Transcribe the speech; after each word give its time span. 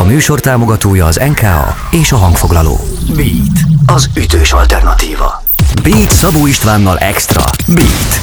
A 0.00 0.04
műsor 0.04 0.40
támogatója 0.40 1.06
az 1.06 1.20
NKA 1.28 1.74
és 1.90 2.12
a 2.12 2.16
hangfoglaló. 2.16 2.80
Beat, 3.16 3.58
az 3.86 4.10
ütős 4.16 4.52
alternatíva. 4.52 5.42
Beat 5.82 6.10
Szabó 6.10 6.46
Istvánnal 6.46 6.98
Extra. 6.98 7.42
Beat, 7.66 8.20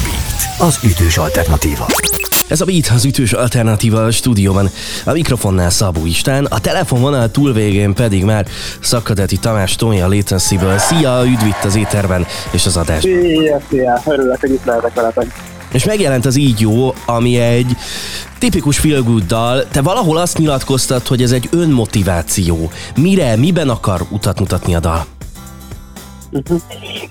az 0.58 0.78
ütős 0.82 1.16
alternatíva. 1.16 1.86
Ez 2.48 2.60
a 2.60 2.64
Beat 2.64 2.86
az 2.94 3.04
ütős 3.04 3.32
alternatíva 3.32 4.04
a 4.04 4.10
stúdióban. 4.10 4.70
A 5.04 5.12
mikrofonnál 5.12 5.70
Szabó 5.70 6.06
István, 6.06 6.44
a 6.44 6.58
telefonvonal 6.58 7.30
túlvégén 7.30 7.94
pedig 7.94 8.24
már 8.24 8.46
Szakadeti 8.80 9.36
Tamás 9.36 9.76
Tónia 9.76 10.08
Latency-ből. 10.08 10.78
Szia, 10.78 11.22
üdv 11.24 11.46
itt 11.46 11.64
az 11.64 11.76
éterben 11.76 12.26
és 12.50 12.66
az 12.66 12.76
adás. 12.76 13.00
Szia, 13.02 13.60
szia, 13.70 14.02
örülök, 14.06 14.40
hogy 14.40 14.50
itt 14.50 14.64
lehetek 14.64 14.94
veletek. 14.94 15.47
És 15.72 15.84
megjelent 15.84 16.26
az 16.26 16.36
így 16.36 16.60
jó, 16.60 16.94
ami 17.06 17.38
egy 17.38 17.76
tipikus 18.38 18.78
feel 18.78 19.02
good 19.02 19.22
dal. 19.22 19.68
Te 19.68 19.82
valahol 19.82 20.16
azt 20.16 20.38
nyilatkoztad, 20.38 21.06
hogy 21.06 21.22
ez 21.22 21.32
egy 21.32 21.48
önmotiváció. 21.52 22.70
Mire, 22.96 23.36
miben 23.36 23.68
akar 23.68 24.06
utat 24.10 24.38
mutatni 24.38 24.74
a 24.74 24.80
dal? 24.80 25.17
Uh-huh. 26.30 26.60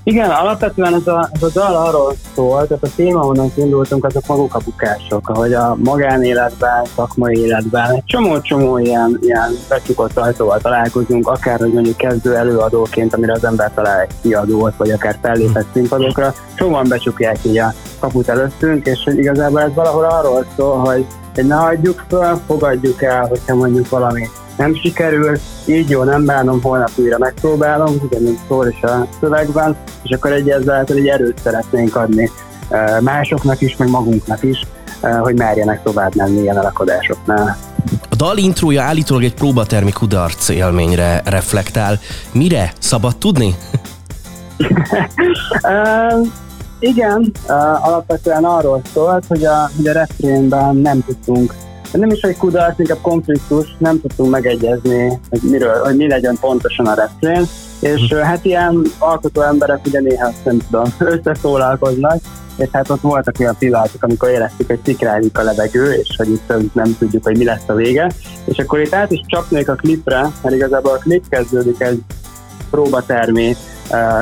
Igen, 0.03 0.29
alapvetően 0.29 0.93
ez 0.93 1.07
a, 1.07 1.29
ez 1.31 1.43
a 1.43 1.49
dal 1.53 1.75
arról 1.75 2.15
szól, 2.35 2.67
tehát 2.67 2.83
a 2.83 2.89
téma, 2.95 3.25
onnan 3.25 3.51
indultunk, 3.55 4.05
azok 4.05 4.27
maguk 4.27 4.55
a 4.55 4.59
bukások, 4.65 5.29
ahogy 5.29 5.53
a 5.53 5.77
magánéletben, 5.83 6.85
szakmai 6.95 7.37
életben 7.37 7.91
egy 7.91 8.03
csomó-csomó 8.05 8.77
ilyen, 8.77 9.19
ilyen 9.21 9.51
becsukott 9.69 10.17
ajtóval 10.17 10.59
találkozunk, 10.59 11.27
akár 11.27 11.59
hogy 11.59 11.73
mondjuk 11.73 11.97
kezdő 11.97 12.35
előadóként, 12.35 13.13
amire 13.13 13.33
az 13.33 13.43
ember 13.43 13.71
talál 13.73 14.01
egy 14.01 14.11
kiadót, 14.21 14.75
vagy 14.77 14.91
akár 14.91 15.17
fellépett 15.21 15.67
színpadokra, 15.73 16.33
sokan 16.55 16.87
becsukják 16.87 17.37
így 17.43 17.57
a 17.57 17.73
kaput 17.99 18.27
előttünk, 18.27 18.85
és 18.85 19.03
hogy 19.03 19.17
igazából 19.17 19.61
ez 19.61 19.73
valahol 19.73 20.03
arról 20.03 20.45
szól, 20.55 20.77
hogy, 20.77 21.05
hogy 21.35 21.45
ne 21.45 21.55
hagyjuk 21.55 22.05
fel, 22.09 22.41
fogadjuk 22.47 23.03
el, 23.03 23.27
hogyha 23.27 23.55
mondjuk 23.55 23.89
valami 23.89 24.27
nem 24.57 24.75
sikerül, 24.75 25.37
így 25.65 25.89
jó, 25.89 26.03
nem 26.03 26.25
bánom, 26.25 26.61
holnap 26.61 26.91
újra 26.95 27.17
megpróbálom, 27.17 27.95
ugyanúgy 28.09 28.37
szól 28.47 28.67
is 28.67 28.81
a 28.81 29.07
szövegben, 29.19 29.75
és 30.03 30.15
akkor 30.15 30.31
egy 30.31 30.49
egy 30.49 31.07
erőt 31.07 31.39
szeretnénk 31.43 31.95
adni 31.95 32.31
másoknak 33.01 33.61
is, 33.61 33.75
meg 33.77 33.89
magunknak 33.89 34.43
is, 34.43 34.65
hogy 35.21 35.35
merjenek 35.35 35.83
tovább 35.83 36.15
menni 36.15 36.41
ilyen 36.41 36.57
alakadásoknál. 36.57 37.57
A 38.09 38.15
dal 38.15 38.37
intrója 38.37 38.81
állítólag 38.83 39.23
egy 39.23 39.33
próbatermi 39.33 39.91
kudarc 39.91 40.49
élményre 40.49 41.21
reflektál. 41.25 41.99
Mire? 42.31 42.73
Szabad 42.79 43.17
tudni? 43.17 43.55
uh, 45.63 46.27
igen, 46.79 47.31
uh, 47.47 47.87
alapvetően 47.87 48.43
arról 48.43 48.81
szólt, 48.93 49.25
hogy 49.27 49.45
a, 49.45 49.69
hogy 49.75 49.87
a 49.87 49.91
refrénben 49.91 50.75
nem 50.75 51.03
tudtunk 51.05 51.53
nem 51.91 52.09
is 52.09 52.21
egy 52.21 52.37
kudarc, 52.37 52.79
inkább 52.79 53.01
konfliktus, 53.01 53.75
nem 53.77 54.01
tudtunk 54.01 54.31
megegyezni, 54.31 55.19
hogy, 55.29 55.39
miről, 55.41 55.83
hogy 55.83 55.95
mi 55.95 56.07
legyen 56.07 56.37
pontosan 56.39 56.85
a 56.85 56.93
refrén, 56.93 57.45
és 57.79 58.07
hm. 58.09 58.15
hát 58.15 58.45
ilyen 58.45 58.81
alkotó 58.97 59.41
emberek 59.41 59.85
ugye 59.85 59.99
néha 59.99 60.31
nem 60.43 60.57
tudom, 60.69 60.93
összeszólalkoznak, 61.15 62.19
és 62.57 62.67
hát 62.71 62.89
ott 62.89 63.01
voltak 63.01 63.35
olyan 63.39 63.55
pillanatok, 63.59 64.03
amikor 64.03 64.29
éreztük, 64.29 64.67
hogy 64.67 64.79
szikrálik 64.83 65.37
a 65.37 65.41
levegő, 65.41 65.93
és 65.93 66.15
hogy 66.17 66.29
itt 66.29 66.73
nem 66.73 66.95
tudjuk, 66.97 67.23
hogy 67.23 67.37
mi 67.37 67.43
lesz 67.43 67.67
a 67.67 67.73
vége. 67.73 68.11
És 68.45 68.57
akkor 68.57 68.79
itt 68.79 68.93
át 68.93 69.11
is 69.11 69.21
csapnék 69.27 69.69
a 69.69 69.75
klipre, 69.75 70.31
mert 70.41 70.55
igazából 70.55 70.91
a 70.91 70.97
klip 70.97 71.29
kezdődik 71.29 71.81
egy 71.81 72.01
próbatermi 72.69 73.55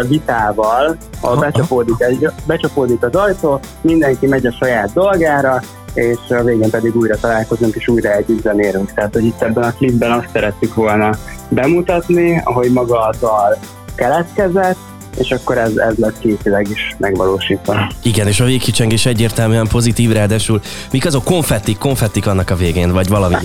vitával, 0.07 0.97
ahol 1.21 1.39
becsapódik, 1.39 2.01
egy, 2.01 2.29
becsapódik 2.45 3.03
az 3.03 3.15
ajtó, 3.15 3.59
mindenki 3.81 4.27
megy 4.27 4.45
a 4.45 4.51
saját 4.51 4.93
dolgára, 4.93 5.61
és 5.93 6.17
a 6.29 6.43
végén 6.43 6.69
pedig 6.69 6.95
újra 6.95 7.17
találkozunk, 7.17 7.75
és 7.75 7.87
újra 7.87 8.11
együtt 8.11 8.41
zenérünk. 8.41 8.93
Tehát, 8.93 9.13
hogy 9.13 9.25
itt 9.25 9.41
ebben 9.41 9.63
a 9.63 9.71
klipben 9.71 10.11
azt 10.11 10.29
szerettük 10.33 10.73
volna 10.73 11.09
bemutatni, 11.49 12.41
ahogy 12.43 12.71
maga 12.71 12.99
a 12.99 13.13
dal 13.19 13.57
keletkezett, 13.95 14.77
és 15.17 15.31
akkor 15.31 15.57
ez, 15.57 15.77
ez 15.77 15.93
lett 15.95 16.19
képileg 16.19 16.67
is 16.69 16.95
megvalósítva. 16.97 17.91
Igen, 18.03 18.27
és 18.27 18.39
a 18.39 18.45
végkicsengés 18.45 19.05
egyértelműen 19.05 19.67
pozitív, 19.67 20.11
ráadásul 20.11 20.61
mik 20.91 21.05
azok 21.05 21.23
konfettik, 21.23 21.77
konfettik 21.77 22.27
annak 22.27 22.49
a 22.49 22.55
végén, 22.55 22.91
vagy 22.91 23.07
valami 23.07 23.35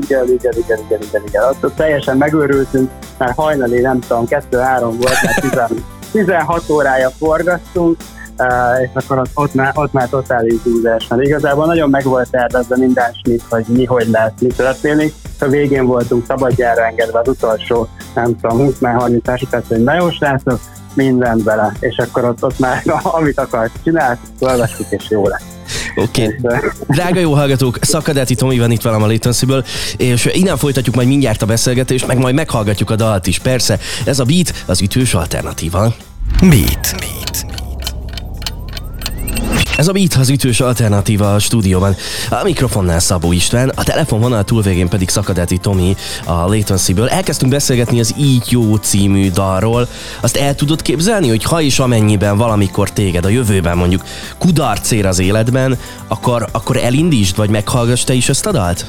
igen, 0.00 0.24
igen, 0.24 0.28
igen, 0.32 0.78
igen, 0.86 1.00
igen, 1.08 1.22
igen. 1.26 1.42
Ott, 1.42 1.74
teljesen 1.76 2.16
megőrültünk, 2.16 2.90
már 3.18 3.32
hajnali, 3.36 3.80
nem 3.80 4.00
tudom, 4.00 4.24
2-3 4.28 4.40
volt, 4.80 5.22
már 5.22 5.70
16 6.12 6.70
órája 6.76 7.10
forgattunk, 7.10 7.96
és 8.82 9.04
akkor 9.04 9.18
ott, 9.18 9.30
ott, 9.34 9.54
már, 9.54 9.72
ott 9.74 9.92
már 9.92 10.08
totális 10.08 10.60
húzás, 10.62 11.06
mert 11.08 11.22
igazából 11.22 11.66
nagyon 11.66 11.90
meg 11.90 12.04
volt 12.04 12.30
tervezve 12.30 12.76
minden 12.76 13.12
snit, 13.22 13.42
hogy 13.48 13.64
mi, 13.68 13.84
hogy 13.84 14.08
lesz, 14.08 14.32
mi 14.40 14.46
történik. 14.46 15.14
A 15.42 15.48
végén 15.48 15.86
voltunk 15.86 16.24
szabadjára 16.26 16.86
engedve 16.86 17.18
az 17.18 17.28
utolsó, 17.28 17.88
nem 18.14 18.36
tudom, 18.40 18.68
20-30 18.80 19.22
másodperc, 19.24 19.68
hogy 19.68 19.82
na 19.82 19.94
jó 19.94 20.10
srácok, 20.10 20.60
mindent 20.94 21.44
bele, 21.44 21.72
és 21.80 21.96
akkor 21.96 22.24
ott, 22.24 22.44
ott 22.44 22.58
már 22.58 22.82
amit 23.02 23.38
akart 23.38 23.72
csinálni, 23.84 24.18
fölvesztük, 24.38 24.86
és 24.90 25.04
jó 25.08 25.28
lesz. 25.28 25.42
Oké. 25.96 26.36
Okay. 26.42 26.58
Drága 26.88 27.20
jó 27.20 27.32
hallgatók, 27.32 27.78
Szakadáti 27.80 28.34
Tomi 28.34 28.58
van 28.58 28.70
itt 28.70 28.82
velem 28.82 29.02
a 29.02 29.06
latency 29.06 29.46
és 29.96 30.28
innen 30.32 30.56
folytatjuk 30.56 30.94
majd 30.94 31.08
mindjárt 31.08 31.42
a 31.42 31.46
beszélgetést, 31.46 32.06
meg 32.06 32.18
majd 32.18 32.34
meghallgatjuk 32.34 32.90
a 32.90 32.96
dalt 32.96 33.26
is. 33.26 33.38
Persze, 33.38 33.78
ez 34.04 34.18
a 34.18 34.24
beat 34.24 34.64
az 34.66 34.80
ütős 34.80 35.14
alternatíva. 35.14 35.94
Beat. 36.40 36.94
beat. 36.98 37.61
Ez 39.82 39.88
a 39.88 39.92
Beat 39.92 40.14
az 40.14 40.28
ütős 40.28 40.60
alternatíva 40.60 41.34
a 41.34 41.38
stúdióban. 41.38 41.96
A 42.30 42.42
mikrofonnál 42.42 42.98
Szabó 42.98 43.32
István, 43.32 43.68
a 43.68 43.82
telefonvonal 43.82 44.44
túlvégén 44.44 44.88
pedig 44.88 45.08
Szakadeti 45.08 45.58
Tomi 45.58 45.96
a 46.24 46.32
Latency-ből. 46.32 47.08
Elkezdtünk 47.08 47.52
beszélgetni 47.52 48.00
az 48.00 48.14
Így 48.18 48.50
jó 48.50 48.76
című 48.76 49.30
dalról. 49.30 49.88
Azt 50.20 50.36
el 50.36 50.54
tudod 50.54 50.82
képzelni, 50.82 51.28
hogy 51.28 51.44
ha 51.44 51.60
és 51.60 51.78
amennyiben 51.78 52.36
valamikor 52.36 52.90
téged 52.90 53.24
a 53.24 53.28
jövőben 53.28 53.76
mondjuk 53.76 54.04
kudarc 54.38 54.90
ér 54.90 55.06
az 55.06 55.18
életben, 55.18 55.78
akkor, 56.08 56.48
akkor 56.52 56.76
elindítsd, 56.76 57.36
vagy 57.36 57.50
meghallgass 57.50 58.04
te 58.04 58.12
is 58.12 58.28
ezt 58.28 58.46
a 58.46 58.52
dalt? 58.52 58.86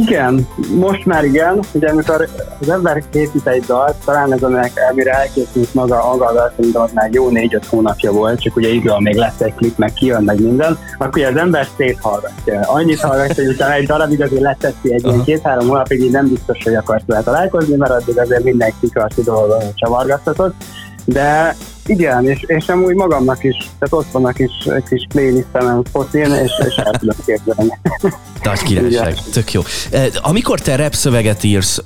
Igen, 0.00 0.46
most 0.74 1.06
már 1.06 1.24
igen. 1.24 1.60
Ugye 1.72 1.88
amikor 1.88 2.28
az 2.60 2.68
ember 2.68 3.02
készít 3.10 3.46
egy 3.46 3.64
dalt, 3.66 3.94
talán 4.04 4.32
ez 4.32 4.42
aminek, 4.42 4.72
amire 4.90 5.12
elkészült 5.12 5.74
maga 5.74 6.02
a 6.02 6.32
dalt, 6.32 6.58
mint 6.58 6.94
már 6.94 7.10
jó 7.12 7.28
négy-öt 7.28 7.64
hónapja 7.66 8.12
volt, 8.12 8.40
csak 8.40 8.56
ugye 8.56 8.68
idő, 8.68 8.92
még 8.98 9.14
lesz 9.14 9.40
egy 9.40 9.54
klip, 9.54 9.78
meg 9.78 9.92
kijön, 9.92 10.22
meg 10.22 10.40
minden, 10.40 10.78
akkor 10.98 11.22
az 11.22 11.36
ember 11.36 11.66
széthallgatja. 11.76 12.60
Annyit 12.60 13.00
hallgatja, 13.00 13.44
hogy 13.44 13.54
utána 13.54 13.74
egy 13.74 13.86
darabig 13.86 14.22
azért 14.22 14.42
leteszi 14.42 14.92
egy 14.92 15.06
ilyen 15.06 15.24
két-három 15.24 15.68
hónapig, 15.68 16.00
így 16.00 16.10
nem 16.10 16.28
biztos, 16.28 16.58
hogy 16.64 16.74
akarsz 16.74 17.04
vele 17.06 17.22
találkozni, 17.22 17.76
mert 17.76 17.92
addig 17.92 18.18
azért 18.18 18.44
mindenki 18.44 18.76
kikarti 18.80 19.22
dolgon 19.22 19.62
csavargathatott. 19.74 20.54
De 21.04 21.56
igen, 21.86 22.28
és, 22.28 22.44
és 22.46 22.68
amúgy 22.68 22.94
magamnak 22.94 23.44
is, 23.44 23.56
tehát 23.56 23.88
ott 23.90 24.10
vannak 24.12 24.38
is 24.38 24.50
egy 24.64 24.84
kis 24.88 25.06
playlistemen 25.08 25.84
fotin, 25.92 26.32
és, 26.32 26.52
és 26.68 26.74
el 26.76 26.92
tudom 26.98 27.16
képzelni. 27.26 27.78
Nagy 28.42 28.62
királyság, 28.62 29.14
tök 29.32 29.52
jó. 29.52 29.62
Amikor 30.22 30.60
te 30.60 30.76
rap 30.76 30.94
szöveget 30.94 31.44
írsz, 31.44 31.82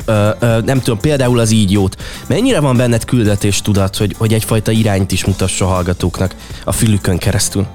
nem 0.65 0.81
tudom, 0.81 1.01
például 1.01 1.39
az 1.39 1.51
így 1.51 1.73
jót, 1.73 1.97
mennyire 2.27 2.61
van 2.61 2.77
benned 2.77 3.05
küldetés 3.05 3.63
tudat, 3.63 3.97
hogy, 3.97 4.15
hogy 4.19 4.33
egyfajta 4.33 4.71
irányt 4.71 5.13
is 5.13 5.25
mutassa 5.25 5.65
a 5.65 5.69
hallgatóknak 5.69 6.35
a 6.65 6.73
fülükön 6.73 7.19
keresztül? 7.19 7.67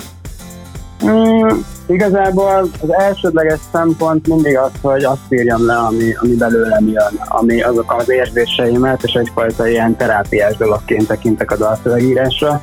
Mm, 1.05 1.47
igazából 1.87 2.69
az 2.81 2.93
elsődleges 2.93 3.59
szempont 3.71 4.27
mindig 4.27 4.57
az, 4.57 4.71
hogy 4.81 5.03
azt 5.03 5.21
írjam 5.29 5.65
le, 5.65 5.75
ami, 5.75 6.15
ami 6.21 6.35
belőlem 6.35 6.87
jön, 6.87 7.19
ami 7.27 7.61
azok 7.61 7.93
az 7.97 8.09
érzéseimet, 8.09 9.03
és 9.03 9.13
egyfajta 9.13 9.67
ilyen 9.67 9.95
terápiás 9.95 10.57
dologként 10.57 11.07
tekintek 11.07 11.51
a 11.51 11.57
dalszövegírásra. 11.57 12.61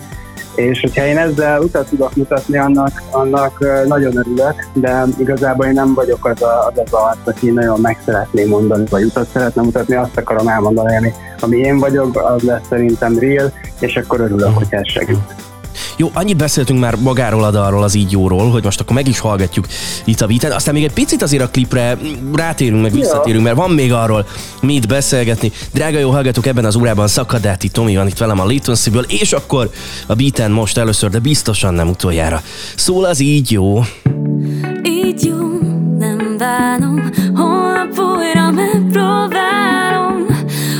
És 0.54 0.80
hogyha 0.80 1.04
én 1.04 1.18
ezzel 1.18 1.60
utat 1.60 1.88
tudok 1.88 2.14
mutatni, 2.14 2.58
annak, 2.58 3.02
annak 3.10 3.58
nagyon 3.86 4.16
örülök, 4.16 4.66
de 4.72 5.04
igazából 5.18 5.66
én 5.66 5.72
nem 5.72 5.94
vagyok 5.94 6.26
az 6.26 6.42
a, 6.42 6.66
az, 6.66 6.80
az 6.84 6.92
arc, 6.92 7.26
aki 7.28 7.50
nagyon 7.50 7.80
meg 7.80 7.98
szeretné 8.04 8.44
mondani, 8.44 8.84
vagy 8.90 9.04
utat 9.04 9.28
szeretne 9.32 9.62
mutatni, 9.62 9.94
azt 9.94 10.16
akarom 10.16 10.48
elmondani, 10.48 10.96
ami, 10.96 11.12
ami 11.40 11.56
én 11.56 11.78
vagyok, 11.78 12.22
az 12.22 12.42
lesz 12.42 12.66
szerintem 12.68 13.18
real, 13.18 13.52
és 13.80 13.96
akkor 13.96 14.20
örülök, 14.20 14.56
hogy 14.56 14.66
ez 14.70 14.90
segít. 14.90 15.45
Jó, 15.98 16.10
annyit 16.14 16.36
beszéltünk 16.36 16.80
már 16.80 16.96
magáról 16.96 17.44
a 17.44 17.50
dalról, 17.50 17.82
az 17.82 17.94
így 17.94 18.10
jóról, 18.10 18.50
hogy 18.50 18.64
most 18.64 18.80
akkor 18.80 18.94
meg 18.94 19.08
is 19.08 19.18
hallgatjuk 19.18 19.66
itt 20.04 20.20
a 20.20 20.26
beaten. 20.26 20.52
Aztán 20.52 20.74
még 20.74 20.84
egy 20.84 20.92
picit 20.92 21.22
azért 21.22 21.42
a 21.42 21.48
klipre 21.48 21.98
rátérünk, 22.34 22.82
meg 22.82 22.92
visszatérünk, 22.92 23.44
mert 23.44 23.56
van 23.56 23.70
még 23.70 23.92
arról 23.92 24.26
mit 24.60 24.88
beszélgetni. 24.88 25.52
Drága 25.72 25.98
jó 25.98 26.10
hallgatók, 26.10 26.46
ebben 26.46 26.64
az 26.64 26.76
órában 26.76 27.08
Szakadáti 27.08 27.68
Tomi 27.68 27.96
van 27.96 28.06
itt 28.06 28.18
velem 28.18 28.40
a 28.40 28.44
latency 28.44 28.90
és 29.06 29.32
akkor 29.32 29.70
a 30.06 30.14
beaten 30.14 30.50
most 30.50 30.78
először, 30.78 31.10
de 31.10 31.18
biztosan 31.18 31.74
nem 31.74 31.88
utoljára. 31.88 32.42
Szól 32.76 33.04
az 33.04 33.20
így 33.20 33.50
jó. 33.50 33.80
Így 34.82 35.24
jó, 35.24 35.36
nem 35.98 36.36
bánom, 36.38 37.10
holnap 37.34 37.98
újra 37.98 38.50
megpróbálom. 38.50 40.26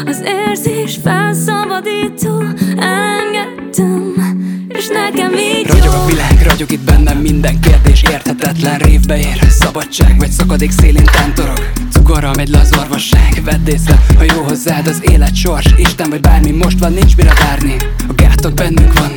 Az 0.06 0.22
érzés 0.24 0.98
felszabadító, 1.02 2.42
ragyog 6.48 6.72
itt 6.72 6.84
bennem 6.84 7.18
minden 7.18 7.60
kérdés 7.60 8.02
Érthetetlen 8.02 8.78
révbe 8.78 9.18
ér 9.18 9.38
Szabadság 9.48 10.18
vagy 10.18 10.30
szakadék 10.30 10.70
szélén 10.70 11.04
tántorog. 11.04 11.70
Ugorra 11.98 12.30
megy 12.36 12.48
le 12.48 12.58
az 12.58 12.76
orvosság 12.78 13.42
Vedd 13.44 13.68
észre, 13.68 14.00
ha 14.16 14.22
jó 14.22 14.42
hozzád 14.42 14.86
az 14.86 15.02
élet 15.10 15.34
sors 15.34 15.74
Isten 15.76 16.10
vagy 16.10 16.20
bármi, 16.20 16.50
most 16.50 16.78
van, 16.78 16.92
nincs 16.92 17.16
mire 17.16 17.32
várni. 17.34 17.76
A 18.08 18.12
gátok 18.14 18.54
bennünk 18.54 18.98
vannak, 18.98 19.15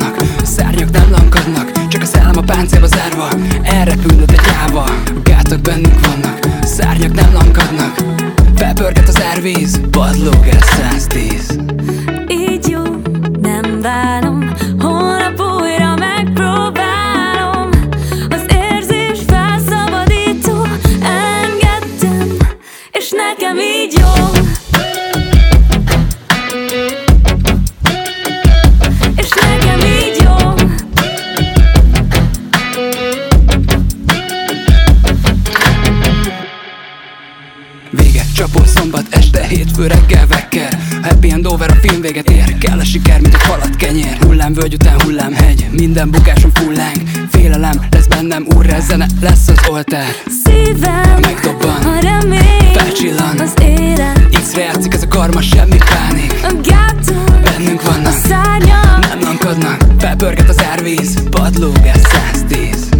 vekker 40.30 40.78
Happy 41.02 41.30
and 41.30 41.46
over, 41.46 41.70
a 41.70 41.74
film 41.74 42.00
véget 42.00 42.30
ér. 42.30 42.58
Kell 42.58 42.78
a 42.78 42.84
siker, 42.84 43.20
mint 43.20 43.34
a 43.34 43.38
falat 43.38 43.76
kenyér. 43.76 44.16
Hullámvölgy 44.26 44.74
után 44.74 45.00
hullámhegy 45.02 45.66
Minden 45.70 46.10
bukáson 46.10 46.50
fullánk 46.54 46.96
Félelem, 47.30 47.86
lesz 47.90 48.06
bennem 48.06 48.46
úrra 48.56 48.80
zene 48.80 49.06
Lesz 49.20 49.48
az 49.48 49.68
oltár. 49.70 50.10
Szívem, 50.44 51.18
Megdobban. 51.20 51.82
a 51.82 52.00
remény 52.00 52.72
Felcsillan. 52.74 53.38
Az 53.38 53.52
élet 53.62 54.28
X-re 54.30 54.62
játszik 54.62 54.94
ez 54.94 55.02
a 55.02 55.08
karma, 55.08 55.40
semmi 55.40 55.76
pánik. 55.76 56.34
A 56.42 56.52
gátok 56.62 57.40
Bennünk 57.42 57.80
A 57.82 57.90
vannak, 57.90 58.12
szárnyak 58.12 59.08
nem 59.08 59.20
lankadnak. 59.20 59.84
Felpörget 59.98 60.48
az 60.48 60.62
árvíz, 60.72 61.22
padlóg 61.30 61.76
el 61.84 61.98
110 61.98 62.99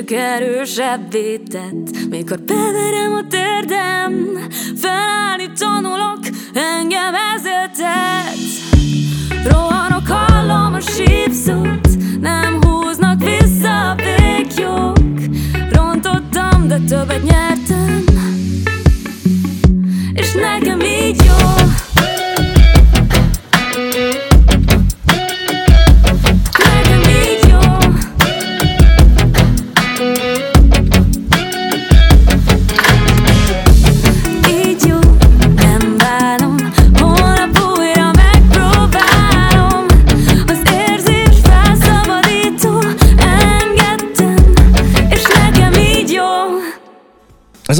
csak 0.00 0.18
erősebbé 0.18 1.36
tett. 1.36 2.08
Mikor 2.10 2.38
beverem 2.40 3.12
a 3.12 3.26
térdem, 3.28 4.38
felállni 4.76 5.52
tanulok, 5.58 6.18
engem 6.54 7.14
ezért 7.34 7.76
tetsz. 7.76 8.60
Rohanok, 9.44 10.06
hallom 10.06 10.29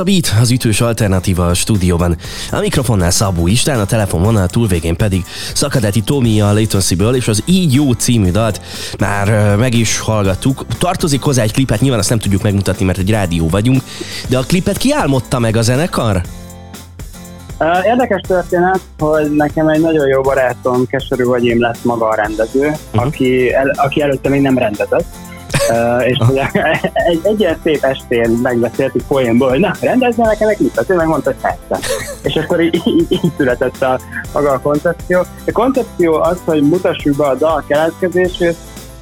a 0.01 0.03
Beat, 0.03 0.35
az 0.41 0.51
ütős 0.51 0.81
alternatíva 0.81 1.47
a 1.47 1.55
stúdióban. 1.55 2.17
A 2.51 2.61
mikrofonnál 2.61 3.11
Szabó 3.11 3.47
István, 3.47 3.81
a 3.81 3.85
telefonvonal 3.85 4.47
túlvégén 4.47 4.97
pedig 4.97 5.25
Szakadeti 5.55 6.01
Tomi 6.01 6.41
a 6.41 6.53
Latency-ből, 6.53 7.15
és 7.15 7.29
az 7.29 7.43
Így 7.45 7.75
jó 7.75 7.93
című 7.93 8.31
dalt 8.31 8.61
már 8.99 9.57
meg 9.57 9.75
is 9.75 9.99
hallgattuk. 9.99 10.67
Tartozik 10.79 11.23
hozzá 11.23 11.43
egy 11.43 11.53
klipet, 11.53 11.81
nyilván 11.81 11.99
azt 11.99 12.09
nem 12.09 12.19
tudjuk 12.19 12.43
megmutatni, 12.43 12.85
mert 12.85 12.99
egy 12.99 13.11
rádió 13.11 13.49
vagyunk, 13.49 13.83
de 14.29 14.39
a 14.39 14.43
klipet 14.43 14.77
kiálmodta 14.77 15.39
meg 15.39 15.57
a 15.57 15.63
zenekar? 15.63 16.23
Érdekes 17.85 18.21
történet, 18.27 18.81
hogy 18.99 19.31
nekem 19.31 19.69
egy 19.69 19.81
nagyon 19.81 20.07
jó 20.07 20.21
barátom, 20.21 20.87
Keserű 20.87 21.25
Vagyim 21.25 21.61
lett 21.61 21.85
maga 21.85 22.09
a 22.09 22.15
rendező, 22.15 22.67
uh-huh. 22.67 23.07
aki, 23.07 23.53
el, 23.53 23.71
aki 23.77 24.03
előtte 24.03 24.29
még 24.29 24.41
nem 24.41 24.59
rendezett. 24.59 25.05
Uh, 25.71 26.09
és 26.09 26.19
ugye 26.29 26.47
egy, 27.11 27.21
egy 27.23 27.41
ilyen 27.41 27.57
szép 27.63 27.85
estén 27.85 28.31
megbeszéltük 28.31 29.03
poénból, 29.07 29.49
hogy 29.49 29.61
na, 29.61 29.73
rendezze 29.81 30.23
nekem 30.23 30.49
egy 30.49 30.57
klipet, 30.57 30.91
ő 30.91 30.95
megmondta, 30.95 31.31
hogy 31.31 31.57
persze. 31.69 31.87
És 32.23 32.37
akkor 32.37 32.61
így, 32.61 32.83
így, 32.85 33.07
így 33.09 33.33
született 33.37 33.83
a, 33.83 34.01
maga 34.33 34.51
a 34.51 34.59
koncepció. 34.59 35.19
A 35.47 35.53
koncepció 35.53 36.15
az, 36.15 36.39
hogy 36.45 36.63
mutassuk 36.63 37.17
be 37.17 37.27
a 37.27 37.35
dal 37.35 37.65
keletkezését, 37.67 38.57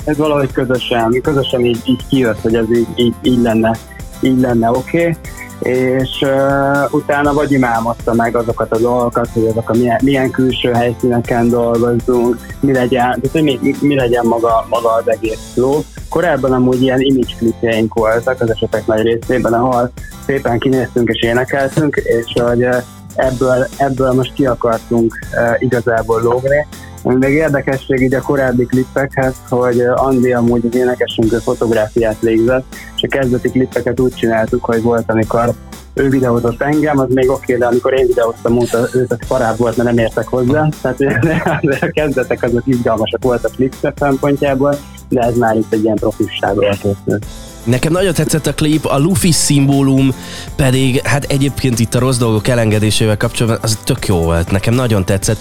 ez 0.05 0.17
valahogy 0.17 0.53
közösen, 0.53 1.21
közösen 1.23 1.65
így, 1.65 1.81
így 1.85 2.07
kijött, 2.09 2.41
hogy 2.41 2.55
ez 2.55 2.71
így, 2.71 2.89
így, 2.95 3.15
így 3.23 3.43
lenne, 3.43 3.77
így 4.21 4.41
lenne 4.41 4.71
oké. 4.71 4.99
Okay 4.99 5.17
és 5.59 6.21
uh, 6.21 6.95
utána 6.95 7.33
vagy 7.33 7.53
imálmozta 7.53 8.15
meg 8.15 8.37
azokat 8.37 8.73
a 8.73 8.79
dolgokat, 8.79 9.29
hogy 9.33 9.47
azok 9.47 9.71
a 9.71 9.77
milyen, 9.77 10.01
milyen 10.03 10.31
külső 10.31 10.73
helyszíneken 10.73 11.49
dolgozzunk, 11.49 12.37
mi 12.61 12.73
legyen, 12.73 13.03
tehát, 13.03 13.31
hogy 13.33 13.43
mi, 13.43 13.59
mi, 13.63 13.75
mi 13.81 13.95
legyen 13.95 14.27
maga, 14.27 14.67
maga 14.69 14.93
az 14.93 15.11
egész 15.11 15.51
flow. 15.53 15.83
Korábban 16.09 16.53
amúgy 16.53 16.83
ilyen 16.83 17.01
image 17.01 17.35
klipjeink 17.39 17.95
voltak 17.95 18.41
az 18.41 18.51
esetek 18.51 18.87
nagy 18.87 19.03
részében, 19.03 19.53
ahol 19.53 19.93
szépen 20.27 20.59
kinéztünk 20.59 21.09
és 21.09 21.23
énekeltünk, 21.23 21.97
és 21.97 22.43
hogy 22.43 22.65
uh, 22.65 22.77
ebből, 23.15 23.67
ebből 23.77 24.13
most 24.13 24.33
ki 24.33 24.47
akartunk 24.47 25.19
uh, 25.33 25.63
igazából 25.63 26.23
lógni. 26.23 26.67
Ami 27.03 27.15
még 27.15 27.35
érdekesség 27.35 28.01
így 28.01 28.15
a 28.15 28.23
korábbi 28.23 28.67
klippekhez, 28.67 29.35
hogy 29.49 29.81
Andi 29.81 30.33
amúgy 30.33 30.67
az 30.71 30.77
énekesünk 30.77 31.41
fotográfiát 31.43 32.21
végzett, 32.21 32.65
és 32.97 33.03
a 33.03 33.09
kezdeti 33.09 33.49
klippeket 33.51 34.01
úgy 34.01 34.15
csináltuk, 34.15 34.65
hogy 34.65 34.83
volt, 34.83 35.11
amikor 35.11 35.55
ő 35.95 36.09
videózott 36.09 36.63
engem, 36.63 36.99
az 36.99 37.09
még 37.15 37.31
oké, 37.31 37.57
de 37.57 37.67
amikor 37.67 37.93
én 37.93 38.07
videóztam 38.07 38.59
őt, 38.61 38.95
őt 38.95 39.13
az 39.13 39.19
parább 39.29 39.59
volt, 39.59 39.77
mert 39.77 39.89
nem 39.89 39.99
értek 39.99 40.29
hozzá. 40.29 40.69
Tehát 40.83 41.01
a 41.83 41.91
kezdetek 41.93 42.43
azok 42.43 42.67
izgalmasak 42.67 43.23
voltak 43.23 43.53
klippek 43.53 43.97
szempontjából, 43.99 44.77
de 45.09 45.21
ez 45.21 45.37
már 45.37 45.57
itt 45.57 45.73
egy 45.73 45.85
ilyen 45.85 45.97
profisságról 45.97 46.71
készült. 46.71 47.27
Nekem 47.65 47.93
nagyon 47.93 48.15
tetszett 48.15 48.47
a 48.47 48.55
klip, 48.55 48.85
a 48.85 48.99
Luffy 48.99 49.33
szimbólum 49.33 50.15
pedig, 50.57 51.01
hát 51.07 51.25
egyébként 51.25 51.79
itt 51.79 51.95
a 51.95 51.99
rossz 51.99 52.17
dolgok 52.17 52.49
elengedésével 52.49 53.17
kapcsolatban, 53.17 53.61
az 53.63 53.79
tök 53.85 54.07
jó 54.07 54.17
volt, 54.17 54.51
nekem 54.51 54.75
nagyon 54.75 55.05
tetszett. 55.05 55.39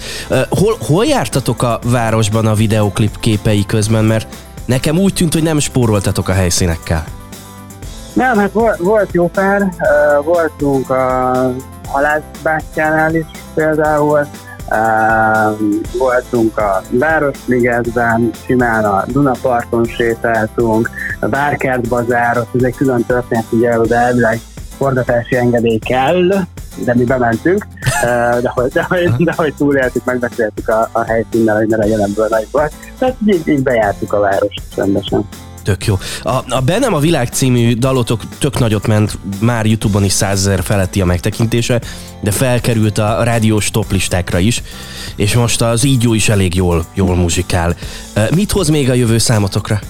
Hol, 0.48 0.76
hol 0.86 1.04
jártatok 1.04 1.62
a 1.62 1.78
városban 1.84 2.46
a 2.46 2.54
videoklip 2.54 3.20
képei 3.20 3.66
közben, 3.66 4.04
mert 4.04 4.26
nekem 4.64 4.98
úgy 4.98 5.12
tűnt, 5.12 5.32
hogy 5.32 5.42
nem 5.42 5.58
spóroltatok 5.58 6.28
a 6.28 6.32
helyszínekkel. 6.32 7.04
Nem, 8.12 8.38
hát 8.38 8.52
volt, 8.52 8.78
volt 8.78 9.08
jó 9.12 9.28
pár, 9.28 9.72
voltunk 10.24 10.90
a 10.90 11.32
halászbástyánál 11.86 13.14
is 13.14 13.26
például, 13.54 14.26
voltunk 15.98 16.58
a 16.58 16.82
Városligetben, 16.90 18.30
simán 18.46 18.84
a 18.84 19.04
Dunaparton 19.06 19.84
sétáltunk, 19.84 20.90
a 21.20 21.28
Várkert 21.28 21.88
bazárot, 21.88 22.48
ez 22.54 22.62
egy 22.62 22.76
külön 22.76 23.04
történet, 23.06 23.44
ugye 23.50 23.78
oda 23.78 23.94
elvileg 23.94 24.40
forgatási 24.76 25.36
engedély 25.36 25.78
kell, 25.78 26.28
de 26.84 26.94
mi 26.94 27.04
bementünk, 27.04 27.66
uh, 28.02 28.40
de, 28.40 28.50
hogy, 28.54 28.70
de, 28.70 28.86
hogy, 28.88 29.24
de 29.24 29.32
hogy 29.36 29.54
túléltük, 29.54 30.04
megbeszéltük 30.04 30.68
a, 30.68 30.88
a 30.92 31.02
helyszínnel, 31.04 31.56
hogy 31.56 31.66
ne 31.66 31.76
legyen 31.76 32.00
ebből 32.00 32.26
nagy 32.30 32.48
baj. 32.50 32.68
Tehát 32.98 33.16
így, 33.26 33.48
így 33.48 33.62
bejártuk 33.62 34.12
a 34.12 34.20
várost 34.20 34.62
rendesen. 34.76 35.28
Tök 35.68 35.86
jó. 35.86 35.98
A, 36.22 36.30
a 36.48 36.60
Bennem 36.64 36.94
a 36.94 36.98
világ 36.98 37.28
című 37.28 37.74
dalotok 37.74 38.22
tök 38.38 38.58
nagyot 38.58 38.86
ment, 38.86 39.18
már 39.40 39.66
Youtube-on 39.66 40.04
is 40.04 40.12
százezer 40.12 40.62
feletti 40.62 41.00
a 41.00 41.04
megtekintése, 41.04 41.80
de 42.22 42.30
felkerült 42.30 42.98
a 42.98 43.22
rádiós 43.22 43.70
toplistákra 43.70 44.38
is, 44.38 44.62
és 45.16 45.34
most 45.34 45.62
az 45.62 45.84
így 45.84 46.02
jó 46.02 46.14
is 46.14 46.28
elég 46.28 46.54
jól, 46.54 46.86
jól 46.94 47.16
muzsikál. 47.16 47.76
Mit 48.34 48.52
hoz 48.52 48.68
még 48.68 48.90
a 48.90 48.94
jövő 48.94 49.18
számotokra? 49.18 49.80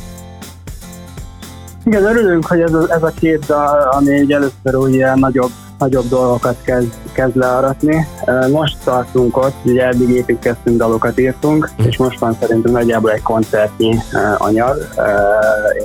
Igen, 1.88 2.04
örülünk, 2.04 2.47
hogy 2.47 2.61
ez 2.61 2.73
a, 2.73 2.87
ez 2.88 3.02
a 3.02 3.12
két 3.21 3.47
dal, 3.47 3.88
ami 3.90 4.12
egy 4.12 4.33
először 4.33 4.75
úgy 4.75 4.95
ilyen 4.95 5.18
nagyobb 5.18 5.50
nagyobb 5.78 6.09
dolgokat 6.09 6.57
kezd, 6.62 6.92
kezd 7.12 7.37
learatni. 7.37 8.07
Most 8.50 8.76
tartunk 8.85 9.37
ott, 9.37 9.54
ugye 9.64 9.87
eddig 9.87 10.09
építkeztünk, 10.09 10.78
dalokat 10.78 11.21
írtunk, 11.21 11.71
és 11.76 11.97
most 11.97 12.18
van 12.18 12.37
szerintem 12.40 12.73
nagyjából 12.73 13.11
egy 13.11 13.23
koncertnyi 13.23 13.99
anyag, 14.38 14.88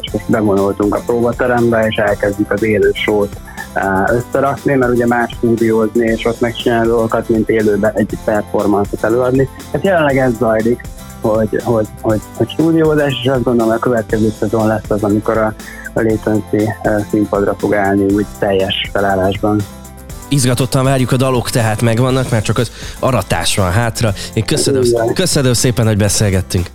és 0.01 0.11
most 0.11 0.31
bevonultunk 0.31 0.95
a 0.95 1.01
próbaterembe, 1.05 1.85
és 1.87 1.95
elkezdjük 1.95 2.51
az 2.51 2.63
élő 2.63 2.91
sót 2.93 3.35
összerakni, 4.11 4.75
mert 4.75 4.91
ugye 4.91 5.07
más 5.07 5.31
stúdiózni, 5.31 6.05
és 6.05 6.25
ott 6.25 6.39
megcsinálni 6.39 6.87
dolgokat, 6.87 7.29
mint 7.29 7.49
élőben 7.49 7.91
egy 7.95 8.17
performance 8.25 8.97
előadni. 9.01 9.49
Hát 9.71 9.83
jelenleg 9.83 10.17
ez 10.17 10.37
zajlik, 10.37 10.81
hogy, 11.21 11.61
hogy, 11.63 11.87
hogy, 12.01 12.21
hogy 12.37 12.49
stúdiózás, 12.49 13.19
és 13.23 13.29
azt 13.29 13.43
gondolom, 13.43 13.71
a 13.71 13.77
következő 13.77 14.33
szezon 14.39 14.67
lesz 14.67 14.89
az, 14.89 15.03
amikor 15.03 15.37
a 15.37 15.53
Latency 16.01 16.69
színpadra 17.11 17.55
fog 17.57 17.73
állni 17.73 18.13
úgy 18.13 18.25
teljes 18.39 18.89
felállásban. 18.93 19.61
Izgatottan 20.27 20.83
várjuk 20.83 21.11
a 21.11 21.17
dalok, 21.17 21.49
tehát 21.49 21.81
megvannak, 21.81 22.29
mert 22.29 22.43
csak 22.43 22.57
az 22.57 22.71
aratás 22.99 23.55
van 23.55 23.71
hátra. 23.71 24.13
Én 24.33 24.45
köszönöm, 24.45 24.83
köszönöm 25.13 25.53
szépen, 25.53 25.85
hogy 25.85 25.97
beszélgettünk. 25.97 26.67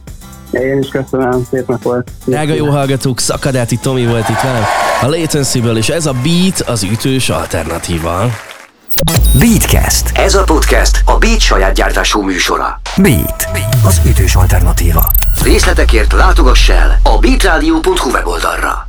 Én 0.50 0.78
is 0.78 0.88
köszönöm, 0.88 1.46
szép 1.50 1.68
nap 1.68 1.82
volt. 1.82 2.10
Drága 2.24 2.54
jó 2.54 2.66
hallgatók, 2.66 3.20
Szakadáti 3.20 3.76
Tomi 3.76 4.06
volt 4.06 4.28
itt 4.28 4.40
velem 4.40 4.62
a 5.00 5.06
Latency-ből, 5.06 5.76
és 5.76 5.88
ez 5.88 6.06
a 6.06 6.12
Beat 6.12 6.60
az 6.60 6.82
ütős 6.82 7.28
alternatíva. 7.28 8.30
Beatcast. 9.38 10.18
Ez 10.18 10.34
a 10.34 10.44
podcast 10.44 11.02
a 11.04 11.18
Beat 11.18 11.40
saját 11.40 11.74
gyártású 11.74 12.22
műsora. 12.22 12.80
Beat. 12.96 13.48
Az 13.84 14.00
ütős 14.06 14.34
alternatíva. 14.34 15.10
Részletekért 15.42 16.12
látogass 16.12 16.68
el 16.68 16.98
a 17.02 17.18
beatradio.hu 17.18 18.10
weboldalra. 18.10 18.87